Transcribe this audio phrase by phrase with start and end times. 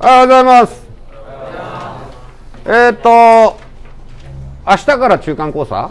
[0.00, 0.86] おはようございます。
[2.66, 3.58] えーっと、
[4.64, 5.90] 明日から中間考査、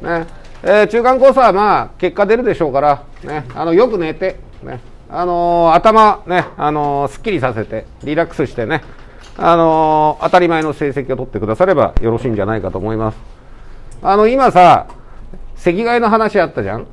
[0.00, 0.26] ね
[0.62, 4.80] えー中間考査はまあ結果出るでしょうから、ね、あのよく寝て、ね
[5.10, 8.82] あのー頭、ねあのーすっきりさせて、リラックスしてね、
[9.36, 13.18] あのー当たり前の成績を取ってくださればよろしいんじゃないかと思います。
[14.02, 14.86] あの今さ、
[15.56, 16.86] 席替えの話あったじゃん？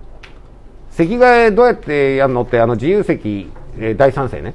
[0.92, 4.54] 席替えどうやってやるのって、あの自由席、えー第三世ね。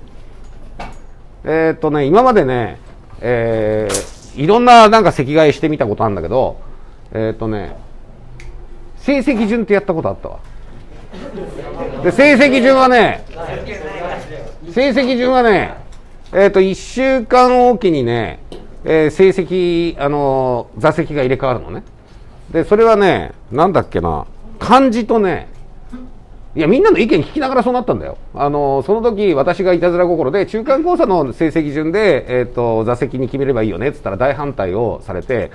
[1.44, 2.78] えーっとね、今までね、
[3.20, 6.60] えーいろんななんか席替えしてみたことあるんだけど、
[7.12, 7.76] えーっとね、
[8.98, 10.38] 成績順ってやったことあったわ。
[12.04, 13.24] で、成績順はね、
[14.70, 15.74] 成績順はね、
[16.32, 18.38] えっと、1週間おきにね、
[18.84, 21.82] えー成績、あの座席が入れ替わるのね。
[22.52, 24.26] で、それはね、なんだっけな、
[24.60, 25.48] 漢字とね、
[26.58, 28.18] いや、みんなの意見聞きながらそうなったんだよ。
[28.34, 35.52] あの、その時、私がいたずら心で、中間考査の成績順で、えっ、と、座席に決めればいいよね、っつったら大反対をされて、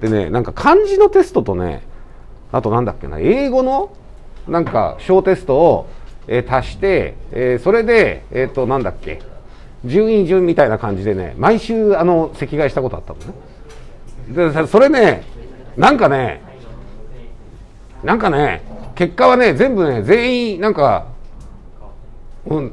[0.00, 1.82] でね、なんか漢字のテストとね、
[2.50, 3.92] あとなんだっけな、英語の、
[4.48, 5.86] なんか、小テストを、
[6.26, 9.20] えー足して、えーそれで、えっ、と、なんだっけ、
[9.84, 13.20] 順位順みたいな感じでね、毎週、あの、席替えしたことあったの
[14.50, 14.52] ね。
[14.52, 15.22] で、それね、
[15.76, 16.42] なんかね、
[18.02, 18.62] なんかね、
[19.00, 21.06] 結果はね、全部ね、全員、なんか、
[22.44, 22.70] うん、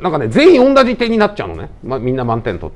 [0.00, 1.70] なんかね、全員同じ点になっちゃうのね。
[1.84, 2.72] ま、みんな満点と。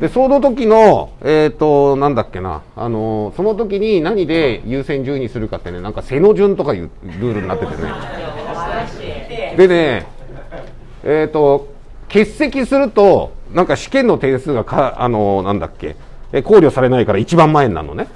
[0.00, 9.54] で、その時の、えっ、と、なんだっけな、あのーその時に何で優先順位にするかってね、なんか背の順とかいうルールになっててね。
[9.58, 10.06] でね、
[11.04, 11.68] えっ、と、
[12.06, 15.96] 欠席すると、なんか試験の点数がか、あのなんだっけ、
[16.32, 18.08] え考慮されないから一番前になるのね。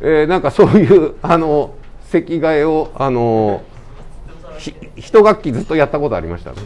[0.00, 1.74] えなんかそういう、あの
[2.10, 3.62] 席替えを、あの
[4.58, 6.56] ひ一学期ずっとやったことありましたね。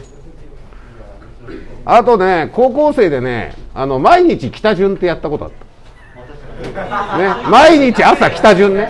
[1.85, 7.17] あとね、高校生でね、あの毎日北順ってやったことあった。
[7.17, 8.89] ね、毎日朝北順ね。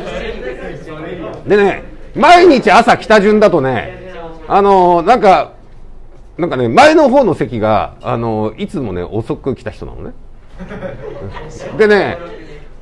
[1.45, 1.83] でね、
[2.15, 4.14] 毎日朝北順だとね、
[4.48, 5.52] あのなんか、
[6.38, 10.14] なんかね、前の方の席が、あのいつもね、遅く来た人なのね。
[11.77, 12.17] でね、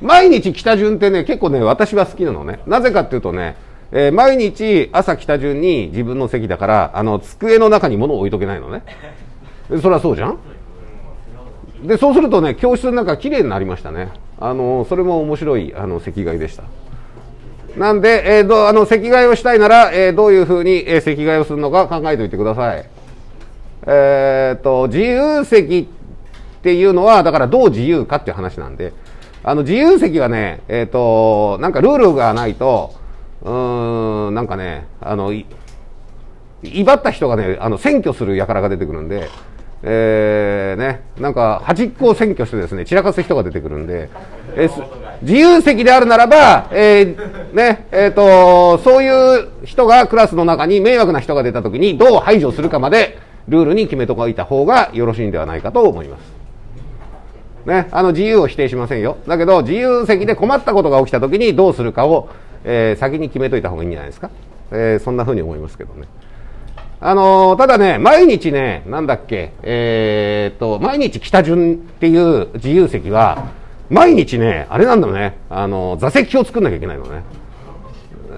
[0.04, 2.60] 毎日北順ってね、結構ね、私は好きなのね。
[2.66, 3.56] なぜかっていうとね、
[3.90, 8.82] えー毎日朝北順に自分の席だから、あの、机の中に物を置いとけないのね。
[9.80, 10.38] そりゃそうじゃん
[11.84, 14.10] で、そうするとね、教室の中綺麗になりましたね。
[14.38, 16.64] あの、それも面白い、あの、席替えでした。
[17.78, 22.84] なんで、えーどあの、席替えをしたいなら、えーどういうふうに、えー席替えをするのか考えておいてください。
[23.86, 25.88] えー、と自由席
[26.58, 28.94] っていうのはだからどう自由かっていう話なんで
[29.44, 32.94] あの自由席はねえっ、となんかルールがないと
[33.42, 35.46] うーんなんかねあのい
[36.62, 39.28] 威張った人がねあの占拠する輩が出てくるんで
[39.86, 44.08] えーね、なんか端っこを占拠してですね散らかす人が出てくるんで、
[44.56, 44.70] え
[45.20, 56.43] 自由席であるならば、えーねえー、とそういう人がクラスの中に迷惑な人が出た時にどう排除するかまでルールに決めておいた方がよろしいんではないかと思います。
[57.66, 59.16] ね、あの自由を否定しませんよ。
[59.26, 62.28] だけど自由席で困ったことが起きた時にどうするかを、
[62.64, 64.30] えー先に決めといた方がいいんじゃないですか。
[64.70, 66.06] えーそんな風に思いますけどね。
[67.00, 73.48] あのーただね、毎日ね、なんだっけ、えーっと、毎日北順っていう自由席は、
[73.90, 77.22] 毎日ね、あれなんだよね、あの座席表作んなきゃいけないのね。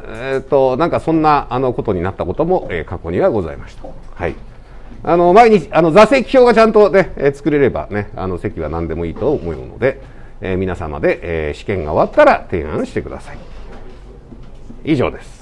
[0.09, 3.89] えっと、なんかそんな、あの、ことになったことも、え過去にはございました。
[4.15, 4.35] はい。
[5.03, 10.01] あの、毎日、あの、座席表がちゃんとね、え作れればね、あの、席は何でもいいと思うので、
[10.41, 13.39] え皆様で、え試験が終わったら提案してください。
[14.85, 15.36] 以上です。